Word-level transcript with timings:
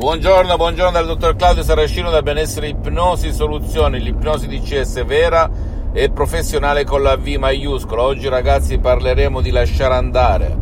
Buongiorno, 0.00 0.56
buongiorno 0.56 0.92
dal 0.92 1.04
dottor 1.04 1.36
Claudio 1.36 1.62
Saracino 1.62 2.08
da 2.08 2.22
Benessere 2.22 2.68
Ipnosi 2.68 3.34
Soluzioni, 3.34 4.00
l'ipnosi 4.00 4.48
di 4.48 4.58
CS 4.58 5.04
vera 5.04 5.50
e 5.92 6.08
professionale 6.08 6.84
con 6.84 7.02
la 7.02 7.18
V 7.18 7.26
maiuscola. 7.38 8.04
Oggi 8.04 8.26
ragazzi 8.26 8.78
parleremo 8.78 9.42
di 9.42 9.50
lasciare 9.50 9.92
andare. 9.92 10.56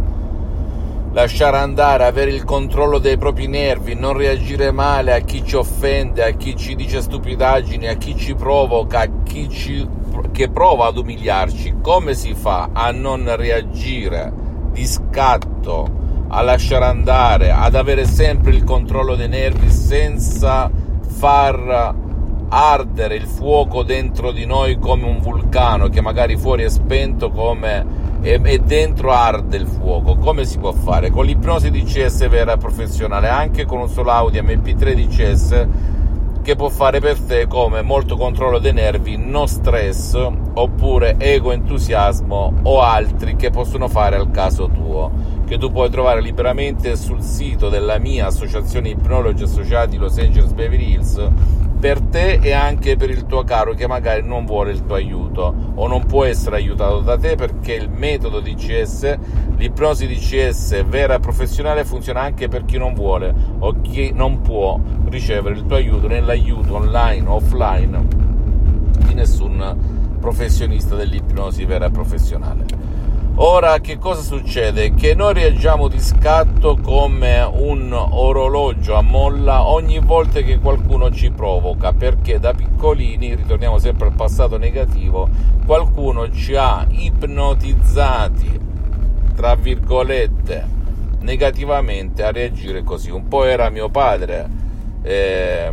Lasciare 1.13 1.57
andare, 1.57 2.05
avere 2.05 2.33
il 2.33 2.43
controllo 2.43 2.99
dei 2.99 3.17
propri 3.17 3.47
nervi, 3.47 3.95
non 3.95 4.15
reagire 4.15 4.73
male 4.73 5.15
a 5.15 5.21
chi 5.21 5.45
ci 5.45 5.55
offende, 5.55 6.25
a 6.25 6.31
chi 6.31 6.57
ci 6.57 6.75
dice 6.75 7.01
stupidaggini, 7.01 7.87
a 7.87 7.95
chi 7.95 8.17
ci 8.17 8.35
provoca, 8.35 9.03
a 9.03 9.09
chi 9.23 9.49
ci, 9.49 9.89
che 10.33 10.51
prova 10.51 10.87
ad 10.87 10.99
umiliarci. 10.99 11.77
Come 11.81 12.15
si 12.15 12.35
fa 12.35 12.71
a 12.73 12.91
non 12.91 13.37
reagire 13.37 14.33
di 14.73 14.85
scatto? 14.85 16.08
A 16.29 16.43
lasciare 16.43 16.85
andare, 16.85 17.51
ad 17.51 17.75
avere 17.75 18.05
sempre 18.05 18.53
il 18.53 18.65
controllo 18.65 19.15
dei 19.15 19.29
nervi 19.29 19.71
senza 19.71 20.71
far 21.01 21.95
ardere 22.51 23.15
il 23.15 23.27
fuoco 23.27 23.83
dentro 23.83 24.31
di 24.33 24.47
noi 24.47 24.79
come 24.79 25.05
un 25.05 25.21
vulcano 25.21 25.89
che 25.89 26.01
magari 26.01 26.37
fuori 26.37 26.63
è 26.63 26.69
spento 26.69 27.31
come 27.31 28.07
e, 28.21 28.59
dentro 28.59 29.13
arde 29.13 29.57
il 29.57 29.67
fuoco. 29.67 30.17
Come 30.17 30.45
si 30.45 30.59
può 30.59 30.73
fare? 30.73 31.11
Con 31.11 31.25
l'ipnosi 31.25 31.71
DCS 31.71 32.29
vera 32.29 32.55
e 32.55 32.57
professionale, 32.59 33.29
anche 33.29 33.65
con 33.65 33.81
un 33.81 33.89
solo 33.89 34.11
audio 34.11 34.43
MP3 34.43 34.95
DCS 34.95 35.67
che 36.43 36.57
può 36.57 36.69
fare 36.69 36.99
per 37.01 37.21
te 37.21 37.47
come 37.47 37.83
molto 37.83 38.17
controllo 38.17 38.59
dei 38.59 38.73
nervi, 38.73 39.17
no 39.17 39.47
stress 39.47 40.15
oppure 40.55 41.17
ego 41.19 41.53
entusiasmo 41.53 42.55
o 42.63 42.81
altri 42.81 43.37
che 43.37 43.51
possono 43.51 43.89
fare 43.89 44.17
al 44.17 44.31
caso 44.31 44.69
tuo 44.69 45.38
che 45.49 45.57
tu 45.57 45.73
puoi 45.73 45.89
trovare 45.89 46.21
liberamente 46.21 46.95
sul 46.95 47.23
sito 47.23 47.71
della 47.71 47.99
mia 47.99 48.27
associazione 48.27 48.91
ipnologi 48.91 49.45
associati 49.45 49.97
Los 49.97 50.19
Angeles 50.19 50.53
Beverly 50.53 50.93
Hills 50.93 51.31
per 51.81 52.01
te 52.01 52.39
e 52.43 52.53
anche 52.53 52.97
per 52.97 53.09
il 53.09 53.25
tuo 53.25 53.45
caro 53.45 53.73
che 53.73 53.87
magari 53.87 54.23
non 54.23 54.45
vuole 54.45 54.73
il 54.73 54.85
tuo 54.85 54.97
aiuto 54.97 55.55
o 55.75 55.87
non 55.87 56.05
può 56.05 56.25
essere 56.25 56.57
aiutato 56.57 57.01
da 57.01 57.17
te 57.17 57.35
perché 57.35 57.73
il 57.73 57.89
metodo 57.89 58.41
DCS, 58.41 59.19
l'ipnosi 59.57 60.07
DCS 60.07 60.85
vera 60.85 61.15
e 61.15 61.21
professionale 61.21 61.87
funziona 61.87 62.21
anche 62.21 62.49
per 62.49 62.67
chi 62.67 62.77
non 62.77 62.93
vuole 62.93 63.35
o 63.61 63.81
chi 63.81 64.13
non 64.13 64.43
può 64.43 64.79
ricevere 65.07 65.55
il 65.55 65.65
tuo 65.65 65.77
aiuto 65.77 66.09
nell'aiuto 66.09 66.75
online 66.75 67.27
o 67.27 67.37
offline 67.37 68.07
di 69.07 69.15
nessun 69.15 69.77
professionista 70.21 70.95
dell'ipnosi 70.95 71.65
vera 71.65 71.87
e 71.87 71.91
professionale. 71.91 72.88
Ora 73.41 73.79
che 73.79 73.99
cosa 73.99 74.21
succede? 74.21 74.95
Che 74.95 75.15
noi 75.15 75.33
reagiamo 75.33 75.87
di 75.87 76.01
scatto 76.01 76.77
come 76.77 77.41
un 77.41 77.93
orologio 77.93 78.97
a 78.97 79.01
molla 79.01 79.65
ogni 79.65 80.01
volta 80.01 80.41
che 80.41 80.59
qualcuno 80.59 81.13
ci 81.13 81.31
provoca, 81.31 81.93
perché 81.93 82.41
da 82.41 82.53
piccolini, 82.53 83.37
ritorniamo 83.37 83.79
sempre 83.79 84.09
al 84.09 84.15
passato 84.15 84.59
negativo, 84.59 85.29
qualcuno 85.65 86.29
ci 86.33 86.57
ha 86.57 86.85
ipnotizzati, 86.91 88.59
tra 89.37 89.55
virgolette, 89.55 90.67
negativamente 91.21 92.25
a 92.25 92.33
reagire 92.33 92.83
così. 92.83 93.13
Un 93.13 93.29
po' 93.29 93.45
era 93.45 93.71
mio 93.71 93.89
padre, 93.89 94.49
eh, 95.03 95.73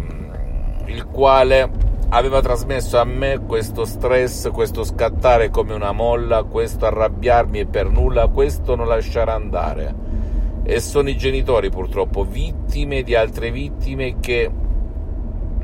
il 0.85 1.03
quale 1.07 1.84
aveva 2.09 2.41
trasmesso 2.41 2.97
a 2.97 3.03
me 3.03 3.39
questo 3.45 3.85
stress, 3.85 4.49
questo 4.51 4.83
scattare 4.83 5.49
come 5.49 5.73
una 5.73 5.91
molla, 5.91 6.43
questo 6.43 6.85
arrabbiarmi 6.85 7.59
e 7.59 7.65
per 7.65 7.89
nulla, 7.89 8.27
questo 8.27 8.75
non 8.75 8.87
lasciare 8.87 9.31
andare. 9.31 9.95
E 10.63 10.79
sono 10.79 11.09
i 11.09 11.17
genitori 11.17 11.69
purtroppo 11.69 12.23
vittime 12.23 13.03
di 13.03 13.15
altre 13.15 13.51
vittime 13.51 14.19
che 14.19 14.51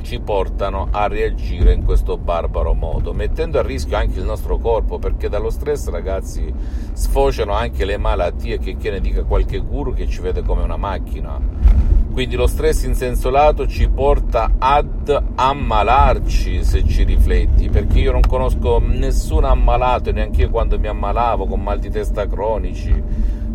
ci 0.02 0.19
portano 0.19 0.88
a 0.91 1.07
reagire 1.07 1.74
in 1.74 1.84
questo 1.84 2.18
barbaro 2.18 2.73
modo, 2.73 3.13
mettendo 3.13 3.59
a 3.59 3.62
rischio 3.62 3.97
anche 3.97 4.19
il 4.19 4.25
nostro 4.25 4.58
corpo, 4.58 4.97
perché 4.97 5.29
dallo 5.29 5.50
stress, 5.50 5.90
ragazzi, 5.90 6.52
sfociano 6.94 7.53
anche 7.53 7.85
le 7.85 7.97
malattie, 7.97 8.58
che, 8.58 8.78
che 8.78 8.90
ne 8.90 9.00
dica 9.00 9.23
qualche 9.23 9.59
guru 9.59 9.94
che 9.94 10.08
ci 10.08 10.22
vede 10.22 10.41
come 10.41 10.63
una 10.63 10.78
macchina 10.78 11.91
quindi 12.12 12.36
lo 12.36 12.48
stress 12.48 12.84
in 12.84 12.94
senso 12.94 13.30
lato 13.30 13.68
ci 13.68 13.88
porta 13.88 14.54
ad 14.58 15.24
ammalarci 15.36 16.64
se 16.64 16.86
ci 16.86 17.04
rifletti, 17.04 17.70
perché 17.70 18.00
io 18.00 18.12
non 18.12 18.22
conosco 18.22 18.80
nessun 18.80 19.46
ammalato, 19.46 20.12
neanche 20.12 20.42
io 20.42 20.50
quando 20.50 20.78
mi 20.78 20.88
ammalavo 20.88 21.46
con 21.48 21.62
mal 21.62 21.80
di 21.80 21.90
testa 21.90 22.28
cronici, 22.28 22.94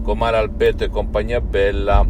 con 0.02 0.16
male 0.16 0.38
al 0.38 0.50
petto 0.50 0.84
e 0.84 0.88
compagnia 0.88 1.40
bella, 1.40 2.04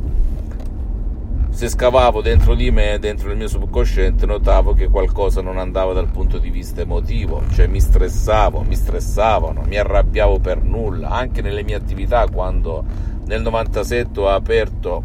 se 1.56 1.68
scavavo 1.68 2.20
dentro 2.20 2.54
di 2.54 2.70
me, 2.70 2.98
dentro 3.00 3.30
il 3.30 3.36
mio 3.36 3.48
subconsciente, 3.48 4.26
notavo 4.26 4.74
che 4.74 4.88
qualcosa 4.88 5.40
non 5.40 5.58
andava 5.58 5.94
dal 5.94 6.10
punto 6.10 6.38
di 6.38 6.50
vista 6.50 6.82
emotivo, 6.82 7.42
cioè 7.54 7.66
mi 7.66 7.80
stressavo, 7.80 8.60
mi 8.60 8.76
stressavano, 8.76 9.62
mi 9.66 9.78
arrabbiavo 9.78 10.38
per 10.38 10.62
nulla, 10.62 11.08
anche 11.08 11.40
nelle 11.40 11.62
mie 11.62 11.74
attività 11.76 12.26
quando 12.30 12.84
nel 13.24 13.40
97 13.40 14.20
ho 14.20 14.28
aperto 14.28 15.04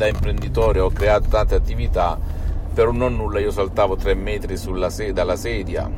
da 0.00 0.06
imprenditore 0.06 0.80
ho 0.80 0.88
creato 0.88 1.28
tante 1.28 1.54
attività, 1.54 2.18
per 2.72 2.88
un 2.88 2.96
non 2.96 3.16
nulla 3.16 3.38
io 3.38 3.50
saltavo 3.50 3.96
tre 3.96 4.14
metri 4.14 4.56
se- 4.56 5.12
dalla 5.12 5.36
sedia, 5.36 5.90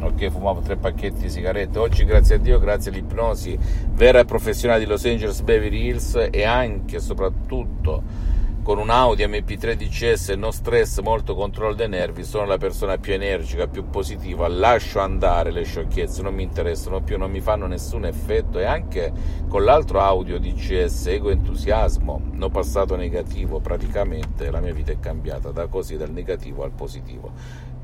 ok, 0.00 0.30
fumavo 0.30 0.60
tre 0.60 0.76
pacchetti 0.76 1.20
di 1.20 1.28
sigarette. 1.28 1.78
Oggi, 1.78 2.06
grazie 2.06 2.36
a 2.36 2.38
Dio, 2.38 2.58
grazie 2.58 2.90
all'ipnosi 2.90 3.58
vera 3.92 4.20
e 4.20 4.24
professionale 4.24 4.80
di 4.80 4.86
Los 4.86 5.04
Angeles 5.04 5.42
Beverly 5.42 5.88
Hills 5.88 6.28
e 6.30 6.44
anche 6.44 6.96
e 6.96 7.00
soprattutto 7.00 8.30
con 8.62 8.78
un 8.78 8.90
Audi 8.90 9.24
MP3 9.24 9.74
DCS 9.74 10.28
no 10.36 10.52
stress, 10.52 11.00
molto 11.00 11.34
controllo 11.34 11.74
dei 11.74 11.88
nervi, 11.88 12.22
sono 12.22 12.46
la 12.46 12.58
persona 12.58 12.96
più 12.96 13.12
energica, 13.12 13.66
più 13.66 13.90
positiva, 13.90 14.46
lascio 14.46 15.00
andare 15.00 15.50
le 15.50 15.64
sciocchezze, 15.64 16.22
non 16.22 16.32
mi 16.34 16.44
interessano 16.44 17.00
più, 17.00 17.18
non 17.18 17.32
mi 17.32 17.40
fanno 17.40 17.66
nessun 17.66 18.04
effetto 18.04 18.60
e 18.60 18.64
anche 18.64 19.12
con 19.48 19.64
l'altro 19.64 19.98
audio 19.98 20.38
DCS, 20.38 21.06
ego 21.08 21.30
entusiasmo, 21.30 22.20
no 22.30 22.50
passato 22.50 22.94
negativo, 22.94 23.58
praticamente 23.58 24.48
la 24.48 24.60
mia 24.60 24.72
vita 24.72 24.92
è 24.92 25.00
cambiata 25.00 25.50
da 25.50 25.66
così, 25.66 25.96
dal 25.96 26.12
negativo 26.12 26.62
al 26.62 26.70
positivo. 26.70 27.32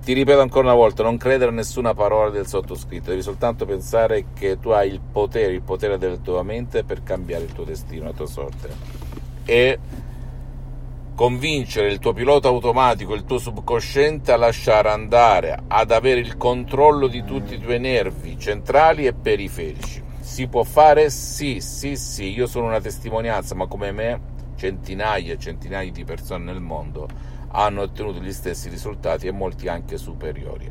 Ti 0.00 0.12
ripeto 0.12 0.40
ancora 0.40 0.68
una 0.68 0.76
volta, 0.76 1.02
non 1.02 1.16
credere 1.16 1.50
a 1.50 1.54
nessuna 1.54 1.92
parola 1.92 2.30
del 2.30 2.46
sottoscritto, 2.46 3.10
devi 3.10 3.22
soltanto 3.22 3.66
pensare 3.66 4.26
che 4.32 4.60
tu 4.60 4.68
hai 4.70 4.92
il 4.92 5.00
potere, 5.00 5.52
il 5.52 5.62
potere 5.62 5.98
della 5.98 6.18
tua 6.18 6.44
mente 6.44 6.84
per 6.84 7.02
cambiare 7.02 7.42
il 7.42 7.52
tuo 7.52 7.64
destino, 7.64 8.04
la 8.04 8.12
tua 8.12 8.26
sorte. 8.26 8.68
E 9.44 9.78
convincere 11.18 11.90
il 11.90 11.98
tuo 11.98 12.12
pilota 12.12 12.46
automatico, 12.46 13.12
il 13.12 13.24
tuo 13.24 13.38
subconsciente 13.38 14.30
a 14.30 14.36
lasciare 14.36 14.88
andare, 14.90 15.64
ad 15.66 15.90
avere 15.90 16.20
il 16.20 16.36
controllo 16.36 17.08
di 17.08 17.24
tutti 17.24 17.54
i 17.54 17.58
tuoi 17.58 17.80
nervi 17.80 18.38
centrali 18.38 19.04
e 19.04 19.14
periferici. 19.14 20.00
Si 20.20 20.46
può 20.46 20.62
fare? 20.62 21.10
Sì, 21.10 21.58
sì, 21.58 21.96
sì, 21.96 22.32
io 22.32 22.46
sono 22.46 22.66
una 22.66 22.80
testimonianza, 22.80 23.56
ma 23.56 23.66
come 23.66 23.90
me 23.90 24.20
centinaia 24.54 25.32
e 25.32 25.38
centinaia 25.40 25.90
di 25.90 26.04
persone 26.04 26.44
nel 26.44 26.60
mondo 26.60 27.08
hanno 27.48 27.82
ottenuto 27.82 28.20
gli 28.20 28.32
stessi 28.32 28.68
risultati 28.68 29.26
e 29.26 29.32
molti 29.32 29.66
anche 29.66 29.98
superiori. 29.98 30.70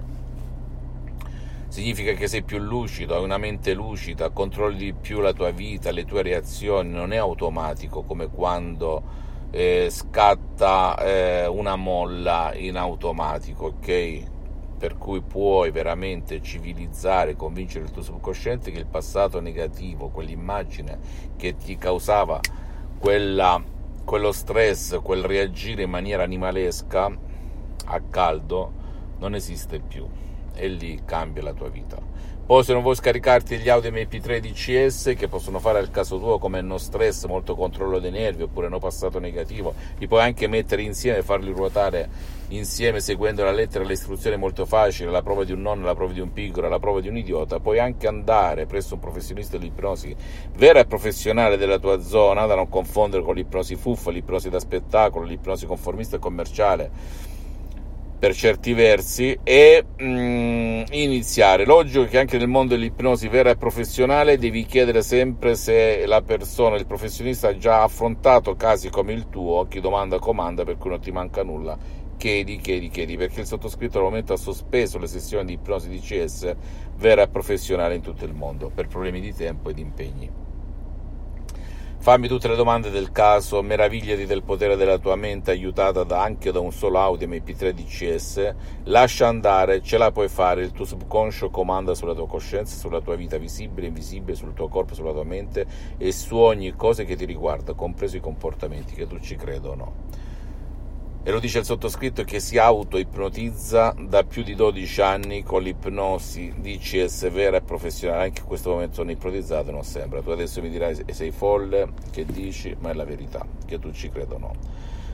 Significa 1.67 2.13
che 2.13 2.29
sei 2.29 2.43
più 2.43 2.59
lucido, 2.59 3.17
hai 3.17 3.23
una 3.25 3.37
mente 3.37 3.73
lucida, 3.73 4.29
controlli 4.29 4.77
di 4.77 4.93
più 4.93 5.19
la 5.19 5.33
tua 5.33 5.51
vita, 5.51 5.91
le 5.91 6.05
tue 6.05 6.21
reazioni, 6.21 6.89
non 6.89 7.11
è 7.11 7.17
automatico 7.17 8.03
come 8.03 8.29
quando 8.29 9.25
eh, 9.51 9.87
scatta 9.89 10.97
eh, 10.97 11.47
una 11.47 11.75
molla 11.75 12.53
in 12.53 12.75
automatico, 12.75 13.67
ok? 13.67 14.23
Per 14.77 14.97
cui 14.97 15.21
puoi 15.21 15.71
veramente 15.71 16.41
civilizzare, 16.41 17.35
convincere 17.35 17.85
il 17.85 17.91
tuo 17.91 18.03
subconsciente 18.03 18.71
che 18.71 18.79
il 18.79 18.85
passato 18.85 19.39
negativo, 19.39 20.09
quell'immagine 20.09 20.99
che 21.35 21.55
ti 21.55 21.77
causava 21.77 22.39
quella, 22.99 23.61
quello 24.03 24.31
stress, 24.31 24.99
quel 25.01 25.23
reagire 25.23 25.83
in 25.83 25.89
maniera 25.89 26.23
animalesca 26.23 27.11
a 27.85 28.01
caldo, 28.01 28.71
non 29.19 29.33
esiste 29.33 29.79
più. 29.79 30.05
E 30.57 30.67
lì 30.67 31.01
cambia 31.05 31.43
la 31.43 31.53
tua 31.53 31.69
vita. 31.69 32.17
Poi 32.47 32.63
se 32.63 32.71
non 32.71 32.81
vuoi 32.81 32.95
scaricarti 32.95 33.57
gli 33.57 33.67
audio 33.67 33.91
MP3 33.91 34.39
DCS 34.39 35.15
che 35.17 35.27
possono 35.27 35.59
fare 35.59 35.79
al 35.79 35.91
caso 35.91 36.17
tuo 36.17 36.39
come 36.39 36.61
no 36.61 36.77
stress, 36.77 37.25
molto 37.25 37.57
controllo 37.57 37.99
dei 37.99 38.09
nervi 38.09 38.43
oppure 38.43 38.69
no 38.69 38.79
passato 38.79 39.19
negativo, 39.19 39.73
li 39.97 40.07
puoi 40.07 40.21
anche 40.21 40.47
mettere 40.47 40.81
insieme 40.81 41.17
e 41.17 41.23
farli 41.23 41.51
ruotare 41.51 42.07
insieme 42.47 43.01
seguendo 43.01 43.43
la 43.43 43.51
lettera 43.51 43.83
e 43.83 43.87
le 43.87 43.91
istruzioni 43.91 44.37
molto 44.37 44.65
facili, 44.65 45.11
la 45.11 45.21
prova 45.21 45.43
di 45.43 45.51
un 45.51 45.59
nonno, 45.59 45.83
la 45.83 45.93
prova 45.93 46.13
di 46.13 46.21
un 46.21 46.31
piccolo, 46.31 46.69
la 46.69 46.79
prova 46.79 47.01
di 47.01 47.09
un 47.09 47.17
idiota, 47.17 47.59
puoi 47.59 47.79
anche 47.79 48.07
andare 48.07 48.65
presso 48.65 48.93
un 48.93 49.01
professionista 49.01 49.57
dell'ipnosi 49.57 50.15
vera 50.55 50.79
e 50.79 50.85
professionale 50.85 51.57
della 51.57 51.79
tua 51.79 51.99
zona, 51.99 52.45
da 52.45 52.55
non 52.55 52.69
confondere 52.69 53.23
con 53.23 53.35
l'ipnosi 53.35 53.75
fuffa, 53.75 54.09
l'ipnosi 54.09 54.49
da 54.49 54.61
spettacolo, 54.61 55.25
l'ipnosi 55.25 55.65
conformista 55.65 56.15
e 56.15 56.19
commerciale 56.19 56.91
per 58.17 58.33
certi 58.33 58.73
versi 58.73 59.37
e 59.43 59.85
mm, 60.01 60.83
iniziare. 60.91 61.65
Logico 61.65 62.05
che 62.05 62.19
anche 62.19 62.37
nel 62.37 62.47
mondo 62.47 62.73
dell'ipnosi 62.73 63.27
vera 63.27 63.51
e 63.51 63.57
professionale 63.57 64.37
devi 64.37 64.65
chiedere 64.65 65.01
sempre 65.01 65.55
se 65.55 66.05
la 66.05 66.21
persona, 66.21 66.77
il 66.77 66.87
professionista 66.87 67.49
ha 67.49 67.57
già 67.57 67.83
affrontato 67.83 68.55
casi 68.55 68.89
come 68.89 69.13
il 69.13 69.29
tuo, 69.29 69.67
chi 69.67 69.79
domanda 69.79 70.19
comanda 70.19 70.63
per 70.63 70.77
cui 70.77 70.89
non 70.89 70.99
ti 70.99 71.11
manca 71.11 71.43
nulla. 71.43 71.77
Chiedi, 72.17 72.57
chiedi, 72.57 72.89
chiedi, 72.89 73.15
perché 73.15 73.41
il 73.41 73.45
sottoscritto 73.45 73.99
al 73.99 74.05
momento 74.05 74.33
ha 74.33 74.37
sospeso 74.37 74.97
le 74.97 75.05
sessioni 75.05 75.45
di 75.45 75.53
ipnosi 75.53 75.87
di 75.87 75.99
CS 75.99 76.55
vera 76.95 77.21
e 77.21 77.27
professionale 77.27 77.93
in 77.93 78.01
tutto 78.01 78.25
il 78.25 78.33
mondo 78.33 78.71
per 78.73 78.87
problemi 78.87 79.21
di 79.21 79.33
tempo 79.33 79.69
e 79.69 79.73
di 79.73 79.81
impegni. 79.81 80.46
Fammi 81.99 82.29
tutte 82.29 82.47
le 82.47 82.55
domande 82.55 82.89
del 82.89 83.11
caso, 83.11 83.61
meravigliati 83.61 84.25
del 84.25 84.43
potere 84.43 84.77
della 84.77 84.97
tua 84.97 85.17
mente 85.17 85.51
aiutata 85.51 86.03
da, 86.03 86.21
anche 86.21 86.51
da 86.51 86.59
un 86.59 86.71
solo 86.71 86.99
audio 86.99 87.27
MP3 87.27 87.71
DCS, 87.71 88.55
lascia 88.85 89.27
andare, 89.27 89.81
ce 89.81 89.97
la 89.97 90.11
puoi 90.11 90.29
fare, 90.29 90.61
il 90.61 90.71
tuo 90.71 90.85
subconscio 90.85 91.49
comanda 91.49 91.95
sulla 91.95 92.13
tua 92.13 92.27
coscienza, 92.27 92.77
sulla 92.77 93.01
tua 93.01 93.15
vita 93.15 93.37
visibile, 93.37 93.87
invisibile, 93.87 94.37
sul 94.37 94.53
tuo 94.53 94.69
corpo, 94.69 94.93
sulla 94.93 95.11
tua 95.11 95.25
mente 95.25 95.65
e 95.97 96.13
su 96.13 96.37
ogni 96.37 96.73
cosa 96.75 97.03
che 97.03 97.17
ti 97.17 97.25
riguarda, 97.25 97.73
compreso 97.73 98.15
i 98.15 98.21
comportamenti, 98.21 98.93
che 98.93 99.05
tu 99.05 99.19
ci 99.19 99.35
creda 99.35 99.69
o 99.69 99.75
no 99.75 99.93
e 101.27 101.31
lo 101.31 101.41
dice 101.41 101.59
il 101.59 101.65
sottoscritto 101.65 102.23
che 102.23 102.39
si 102.39 102.57
auto-ipnotizza 102.57 103.93
da 103.99 104.23
più 104.23 104.43
di 104.43 104.55
12 104.55 105.01
anni 105.01 105.43
con 105.43 105.61
l'ipnosi 105.61 106.53
DCS 106.55 107.29
vera 107.31 107.57
e 107.57 107.61
professionale, 107.61 108.23
anche 108.23 108.39
in 108.39 108.47
questo 108.47 108.69
momento 108.69 108.95
sono 108.95 109.11
ipnotizzato 109.11 109.69
non 109.69 109.83
sembra, 109.83 110.21
tu 110.21 110.29
adesso 110.29 110.61
mi 110.61 110.69
dirai 110.69 110.97
sei 111.11 111.31
folle, 111.31 111.89
che 112.13 112.23
dici, 112.23 112.73
ma 112.79 112.91
è 112.91 112.93
la 112.93 113.03
verità, 113.03 113.45
che 113.65 113.77
tu 113.77 113.91
ci 113.91 114.09
credo 114.09 114.35
o 114.35 114.37
no. 114.37 114.53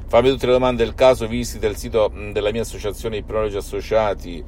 Fammi 0.06 0.30
tutte 0.30 0.46
le 0.46 0.52
domande 0.52 0.84
del 0.84 0.94
caso, 0.94 1.26
visita 1.26 1.66
il 1.66 1.78
sito 1.78 2.12
della 2.32 2.52
mia 2.52 2.62
associazione 2.62 3.18
Ipnologi 3.18 3.58
Associati 3.58 4.44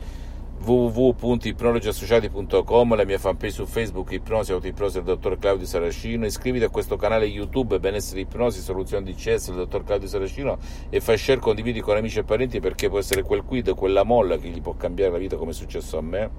www.ipnologiassociati.com, 0.64 2.96
la 2.96 3.06
mia 3.06 3.20
fanpage 3.20 3.54
su 3.54 3.66
Facebook 3.66 4.12
Ipnosi 4.12 4.52
Autoipnosi 4.52 4.96
del 4.96 5.04
dottor 5.04 5.38
Claudio 5.38 5.66
Saracino, 5.66 6.26
iscriviti 6.26 6.64
a 6.64 6.70
questo 6.70 6.96
canale 6.96 7.26
YouTube 7.26 7.80
Benessere 7.80 8.22
Ipnosi 8.22 8.62
Soluzioni 8.62 9.06
di 9.06 9.14
CS 9.14 9.48
del 9.48 9.58
dottor 9.58 9.84
Claudio 9.84 10.08
Saracino 10.08 10.58
e 10.90 11.02
fai 11.02 11.18
share, 11.18 11.40
condividi 11.40 11.82
con 11.82 11.98
amici 11.98 12.20
e 12.20 12.24
parenti 12.24 12.60
perché 12.60 12.90
può 12.90 13.00
essere 13.00 13.22
quel 13.22 13.44
quid, 13.44 13.76
quella 13.76 14.04
molla 14.04 14.38
che 14.38 14.50
gli 14.50 14.62
può 14.62 14.76
cambiare 14.76 15.12
la 15.12 15.18
vita 15.18 15.36
come 15.36 15.52
è 15.52 15.54
successo 15.54 15.98
a 15.98 16.02
me. 16.02 16.30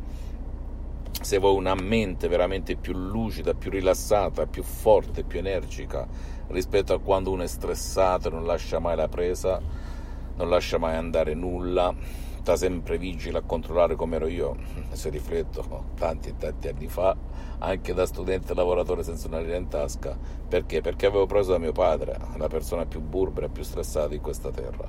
Se 1.21 1.39
vuoi 1.39 1.55
una 1.55 1.75
mente 1.75 2.29
veramente 2.29 2.77
più 2.77 2.95
lucida, 2.95 3.55
più 3.55 3.71
rilassata, 3.71 4.47
più 4.47 4.63
forte, 4.63 5.25
più 5.25 5.39
energica 5.39 6.07
rispetto 6.49 6.95
a 6.95 7.01
quando 7.01 7.31
uno 7.31 7.43
è 7.43 7.47
stressato, 7.47 8.31
non 8.31 8.45
lascia 8.45 8.79
mai 8.79 8.97
la 8.97 9.09
presa, 9.09 9.61
non 10.37 10.49
lascia 10.49 10.79
mai 10.79 10.97
andare 10.97 11.35
nulla 11.35 11.95
sta 12.47 12.55
sempre 12.55 12.97
vigile 12.97 13.39
a 13.39 13.43
controllare 13.43 13.97
come 13.97 14.15
ero 14.15 14.29
io, 14.29 14.55
se 14.93 15.11
rifletto, 15.11 15.87
tanti 15.97 16.29
e 16.29 16.37
tanti 16.37 16.69
anni 16.69 16.87
fa, 16.87 17.17
anche 17.59 17.93
da 17.93 18.07
studente 18.07 18.55
lavoratore 18.55 19.03
senza 19.03 19.27
una 19.27 19.41
lira 19.41 19.57
in 19.57 19.67
tasca. 19.67 20.17
Perché? 20.47 20.81
Perché 20.81 21.07
avevo 21.07 21.27
preso 21.27 21.51
da 21.51 21.59
mio 21.59 21.73
padre, 21.73 22.17
la 22.37 22.47
persona 22.47 22.87
più 22.87 23.01
burbera 23.01 23.47
e 23.47 23.49
più 23.49 23.65
stressata 23.65 24.07
di 24.07 24.21
questa 24.21 24.53
terra. 24.53 24.89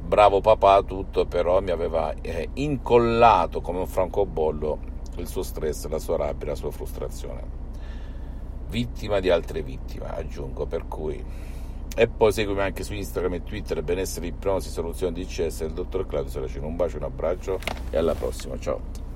Bravo 0.00 0.40
papà, 0.40 0.80
tutto, 0.80 1.26
però 1.26 1.60
mi 1.60 1.70
aveva 1.70 2.14
eh, 2.22 2.48
incollato 2.54 3.60
come 3.60 3.80
un 3.80 3.86
francobollo 3.86 4.78
il 5.18 5.26
suo 5.26 5.42
stress, 5.42 5.86
la 5.86 5.98
sua 5.98 6.16
rabbia, 6.16 6.48
la 6.48 6.54
sua 6.54 6.70
frustrazione. 6.70 7.42
Vittima 8.70 9.20
di 9.20 9.28
altre 9.28 9.62
vittime, 9.62 10.08
aggiungo, 10.08 10.64
per 10.64 10.88
cui 10.88 11.22
e 11.96 12.08
poi 12.08 12.32
seguimi 12.32 12.60
anche 12.60 12.84
su 12.84 12.94
Instagram 12.94 13.34
e 13.34 13.42
Twitter 13.42 13.82
benessere 13.82 14.26
ipnosi 14.26 14.70
soluzione 14.70 15.12
DCS 15.12 15.66
dottor 15.66 16.06
Claudio 16.06 16.30
Saracino 16.30 16.66
un 16.66 16.76
bacio 16.76 16.96
un 16.96 17.04
abbraccio 17.04 17.58
e 17.90 17.96
alla 17.96 18.14
prossima 18.14 18.58
ciao 18.58 19.08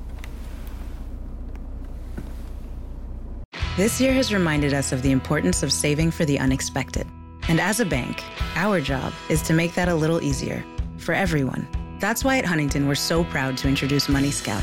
This 3.77 4.01
year 4.01 4.13
has 4.13 4.33
reminded 4.33 4.73
us 4.73 4.93
of 4.93 5.03
the 5.03 5.11
importance 5.11 5.65
of 5.65 5.73
saving 5.73 6.13
for 6.13 6.25
the 6.25 6.39
unexpected. 6.39 7.09
And 7.49 7.59
as 7.59 7.81
a 7.81 7.85
bank, 7.85 8.23
our 8.55 8.81
job 8.81 9.13
is 9.29 9.43
to 9.49 9.53
make 9.53 9.75
that 9.75 9.89
a 9.89 9.95
little 9.95 10.23
easier 10.23 10.65
for 10.97 11.13
everyone. 11.13 11.67
That's 11.99 12.23
why 12.23 12.39
at 12.39 12.45
Huntington, 12.45 12.87
we're 12.87 12.95
so 12.95 13.25
proud 13.25 13.57
to 13.59 13.69
introduce 13.69 14.09
Money 14.09 14.31
Scout 14.31 14.63